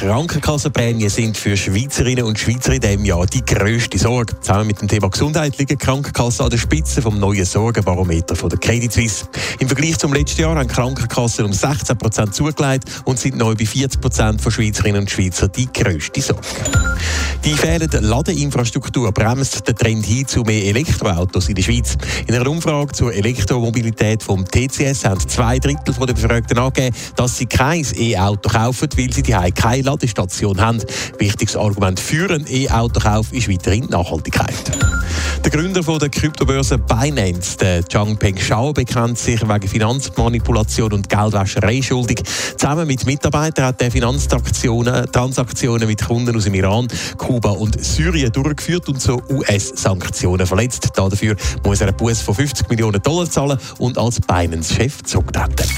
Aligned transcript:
Krankenkassenprämien 0.00 1.10
sind 1.10 1.36
für 1.36 1.56
Schweizerinnen 1.56 2.24
und 2.24 2.38
Schweizer 2.38 2.72
in 2.72 2.80
diesem 2.80 3.04
Jahr 3.04 3.26
die 3.26 3.44
grösste 3.44 3.98
Sorge. 3.98 4.38
Zusammen 4.40 4.68
mit 4.68 4.80
dem 4.80 4.86
Thema 4.86 5.10
Gesundheit 5.10 5.58
liegen 5.58 5.76
Krankenkassen 5.76 6.44
an 6.44 6.50
der 6.50 6.58
Spitze 6.58 7.02
vom 7.02 7.18
neuen 7.18 7.44
Sorgenbarometer 7.44 8.36
von 8.36 8.48
der 8.48 8.60
Credit 8.60 8.92
Suisse. 8.92 9.26
Im 9.58 9.66
Vergleich 9.66 9.98
zum 9.98 10.12
letzten 10.12 10.42
Jahr 10.42 10.54
haben 10.54 10.68
Krankenkassen 10.68 11.46
um 11.46 11.52
16 11.52 11.98
Prozent 11.98 12.32
zugelegt 12.32 12.84
und 13.06 13.18
sind 13.18 13.36
neu 13.36 13.56
bei 13.56 13.66
40 13.66 14.00
Prozent 14.00 14.40
von 14.40 14.52
Schweizerinnen 14.52 15.00
und 15.00 15.10
Schweizer 15.10 15.48
die 15.48 15.66
grösste 15.66 16.22
Sorge. 16.22 16.42
Die 17.44 17.54
fehlende 17.54 17.98
Ladeinfrastruktur 17.98 19.10
bremst 19.10 19.66
den 19.66 19.74
Trend 19.74 20.06
hin 20.06 20.28
zu 20.28 20.42
mehr 20.42 20.64
Elektroautos 20.64 21.48
in 21.48 21.56
der 21.56 21.62
Schweiz. 21.62 21.96
In 22.28 22.36
einer 22.36 22.48
Umfrage 22.48 22.92
zur 22.92 23.12
Elektromobilität 23.12 24.22
vom 24.22 24.44
TCS 24.44 25.04
haben 25.04 25.20
zwei 25.28 25.58
Drittel 25.58 25.94
der 25.94 26.14
Befragten 26.14 26.56
angegeben, 26.56 26.94
dass 27.16 27.36
sie 27.36 27.46
kein 27.46 27.84
E-Auto 27.96 28.48
kaufen, 28.48 28.88
weil 28.96 29.12
sie 29.12 29.22
die 29.22 29.32
keine 29.32 29.87
Ladestation 29.88 30.60
haben. 30.60 30.82
Wichtiges 31.18 31.56
Argument 31.56 31.98
für 31.98 32.30
einen 32.30 32.46
E-Autokauf 32.48 33.32
ist 33.32 33.48
weiterhin 33.48 33.86
Nachhaltigkeit. 33.86 34.54
Der 35.44 35.50
Gründer 35.50 35.82
von 35.82 35.98
der 35.98 36.10
Kryptobörse 36.10 36.78
Binance, 36.78 37.56
der 37.56 37.82
Changpeng 37.84 38.36
Shao, 38.36 38.72
bekennt 38.72 39.18
sich 39.18 39.40
wegen 39.48 39.68
Finanzmanipulation 39.68 40.92
und 40.92 41.08
Geldwäscherei 41.08 41.80
schuldig. 41.80 42.22
Zusammen 42.56 42.86
mit 42.86 43.06
Mitarbeitern 43.06 43.66
hat 43.66 43.80
er 43.80 43.90
Finanztransaktionen 43.90 45.10
Transaktionen 45.10 45.88
mit 45.88 46.04
Kunden 46.04 46.36
aus 46.36 46.44
dem 46.44 46.54
Iran, 46.54 46.88
Kuba 47.16 47.50
und 47.50 47.82
Syrien 47.82 48.32
durchgeführt 48.32 48.88
und 48.88 49.00
so 49.00 49.22
US-Sanktionen 49.30 50.46
verletzt. 50.46 50.88
Dafür 50.94 51.36
muss 51.64 51.80
er 51.80 51.88
einen 51.88 51.96
Buß 51.96 52.20
von 52.20 52.34
50 52.34 52.68
Millionen 52.68 53.00
Dollar 53.00 53.30
zahlen 53.30 53.58
und 53.78 53.96
als 53.96 54.20
Binance-Chef 54.20 55.02
zurücktreten. 55.04 55.68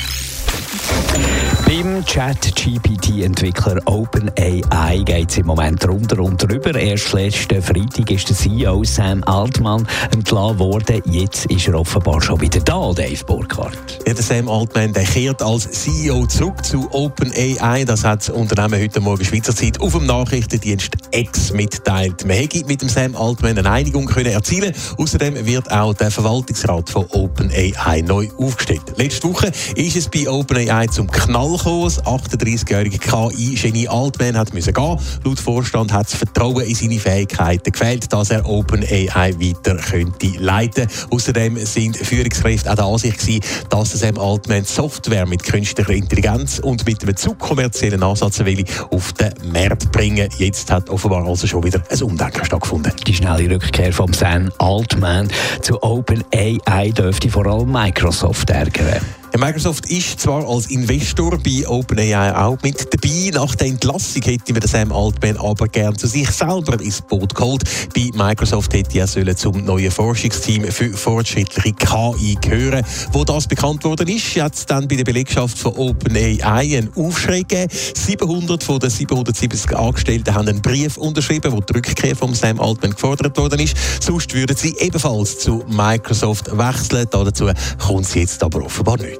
Chat-GPT-Entwickler 2.02 3.80
OpenAI 3.84 5.02
geht 5.04 5.30
es 5.30 5.38
im 5.38 5.46
Moment 5.46 5.86
runter 5.86 6.20
und 6.20 6.42
drüber. 6.42 6.74
Erst 6.74 7.12
letzten 7.12 7.62
Freitag 7.62 8.10
ist 8.10 8.28
der 8.28 8.36
CEO 8.36 8.82
Sam 8.84 9.22
Altman 9.24 9.86
entlassen 10.12 10.58
worden. 10.58 11.02
Jetzt 11.06 11.46
ist 11.46 11.68
er 11.68 11.74
offenbar 11.74 12.22
schon 12.22 12.40
wieder 12.40 12.60
da, 12.60 12.92
Dave 12.92 13.24
Burkhardt. 13.26 13.98
Ja, 14.06 14.14
der 14.14 14.22
Sam 14.22 14.48
Altman 14.48 14.92
der 14.92 15.04
kehrt 15.04 15.42
als 15.42 15.70
CEO 15.70 16.26
zurück 16.26 16.64
zu 16.64 16.88
OpenAI. 16.92 17.84
Das 17.84 18.04
hat 18.04 18.20
das 18.20 18.30
Unternehmen 18.30 18.80
heute 18.80 19.00
Morgen 19.00 19.24
Schweizer 19.24 19.54
Zeit 19.54 19.80
auf 19.80 19.92
dem 19.92 20.06
Nachrichtendienst 20.06 20.96
X 21.10 21.52
mitteilt. 21.52 22.24
Man 22.24 22.36
hätte 22.36 22.64
mit 22.64 22.80
dem 22.82 22.88
Sam 22.88 23.14
Altman 23.14 23.58
eine 23.58 23.70
Einigung 23.70 24.06
können 24.06 24.32
erzielen 24.32 24.74
Außerdem 24.96 25.44
wird 25.44 25.70
auch 25.70 25.94
der 25.94 26.10
Verwaltungsrat 26.10 26.88
von 26.88 27.06
OpenAI 27.10 28.02
neu 28.02 28.28
aufgestellt. 28.38 28.82
Letzte 28.96 29.28
Woche 29.28 29.52
ist 29.74 29.96
es 29.96 30.08
bei 30.08 30.28
OpenAI 30.28 30.86
zum 30.86 31.10
Knall 31.10 31.56
gekommen. 31.56 31.89
Das 31.90 32.04
38-jährige 32.04 32.98
KI-Genie 32.98 33.88
Altman 33.88 34.36
hat 34.36 34.54
müssen 34.54 34.72
gehen. 34.72 34.96
Laut 35.24 35.40
Vorstand 35.40 35.92
hat 35.92 36.06
das 36.06 36.14
Vertrauen 36.14 36.64
in 36.64 36.76
seine 36.76 37.00
Fähigkeiten 37.00 37.72
gefehlt, 37.72 38.12
dass 38.12 38.30
er 38.30 38.48
OpenAI 38.48 39.34
weiter 39.34 39.74
könnte 39.74 40.28
leiten. 40.38 40.86
Außerdem 41.10 41.56
sind 41.66 41.96
Führungskräfte 41.96 42.70
auch 42.70 42.76
der 42.76 42.84
Ansicht 42.84 43.18
gewesen, 43.18 43.40
dass 43.70 43.90
Sam 43.90 44.18
Altman 44.18 44.62
Software 44.62 45.26
mit 45.26 45.42
künstlicher 45.42 45.90
Intelligenz 45.90 46.60
und 46.60 46.86
mit 46.86 47.02
einem 47.02 47.16
zu 47.16 47.34
kommerziellen 47.34 48.04
Ansatz 48.04 48.38
will 48.38 48.64
auf 48.92 49.12
den 49.14 49.32
Markt 49.52 49.90
bringen. 49.90 50.28
Jetzt 50.38 50.70
hat 50.70 50.88
offenbar 50.90 51.26
also 51.26 51.48
schon 51.48 51.64
wieder 51.64 51.82
ein 51.90 52.02
Umdenken 52.02 52.44
stattgefunden. 52.44 52.92
Die 53.04 53.14
schnelle 53.14 53.50
Rückkehr 53.50 53.92
von 53.92 54.12
Sam 54.12 54.52
Altman 54.58 55.26
zu 55.60 55.82
OpenAI 55.82 56.92
dürfte 56.92 57.28
vor 57.30 57.46
allem 57.46 57.72
Microsoft 57.72 58.48
ärgern. 58.50 59.19
Microsoft 59.38 59.88
ist 59.88 60.20
zwar 60.20 60.46
als 60.46 60.66
Investor 60.66 61.38
bei 61.38 61.66
OpenAI 61.66 62.34
auch 62.34 62.58
mit 62.62 62.92
dabei. 62.92 63.30
Nach 63.32 63.54
der 63.54 63.68
Entlassung 63.68 64.22
hätte 64.22 64.52
man 64.52 64.62
Sam 64.62 64.92
Altman 64.92 65.36
aber 65.36 65.68
gern 65.68 65.96
zu 65.96 66.06
sich 66.06 66.28
selber 66.30 66.80
ins 66.80 67.00
Boot 67.00 67.34
geholt. 67.34 67.62
Bei 67.94 68.10
Microsoft 68.14 68.74
hätte 68.74 68.98
er 68.98 69.06
sollen 69.06 69.36
zum 69.36 69.64
neuen 69.64 69.90
Forschungsteam 69.90 70.64
für 70.64 70.90
fortschrittliche 70.90 71.74
KI 71.74 72.36
gehören. 72.40 72.84
Wo 73.12 73.24
das 73.24 73.46
bekannt 73.46 73.84
worden 73.84 74.08
ist, 74.08 74.36
hat 74.36 74.54
es 74.54 74.66
dann 74.66 74.88
bei 74.88 74.96
der 74.96 75.04
Belegschaft 75.04 75.58
von 75.58 75.74
OpenAI 75.74 76.78
einen 76.78 76.90
Aufschrei 76.96 77.40
gegeben. 77.40 77.70
700 77.94 78.64
von 78.64 78.80
den 78.80 78.90
770 78.90 79.76
Angestellten 79.76 80.34
haben 80.34 80.48
einen 80.48 80.60
Brief 80.60 80.96
unterschrieben, 80.96 81.52
wo 81.52 81.60
die 81.60 81.74
Rückkehr 81.74 82.16
von 82.16 82.34
Sam 82.34 82.60
Altman 82.60 82.92
gefordert 82.92 83.38
worden 83.38 83.60
ist. 83.60 83.76
Sonst 84.00 84.34
würden 84.34 84.56
sie 84.56 84.76
ebenfalls 84.78 85.38
zu 85.38 85.64
Microsoft 85.68 86.50
wechseln. 86.56 87.06
Dazu 87.10 87.50
kommt 87.78 88.06
es 88.06 88.14
jetzt 88.14 88.42
aber 88.42 88.64
offenbar 88.64 88.98
nicht. 88.98 89.19